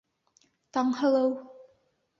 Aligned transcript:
Таңһылыу. 0.79 1.39